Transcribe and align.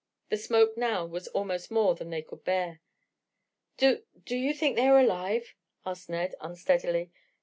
The 0.29 0.37
smoke 0.37 0.75
now 0.77 1.05
was 1.05 1.27
almost 1.27 1.69
more 1.69 1.93
than 1.93 2.09
they 2.09 2.23
could 2.23 2.43
bear. 2.43 2.81
"Do 3.77 4.03
do 4.25 4.35
you 4.35 4.51
think 4.51 4.75
they 4.75 4.87
are 4.87 4.99
alive?" 4.99 5.53
asked 5.85 6.09
Ned 6.09 6.33
unsteadily. 6.41 7.11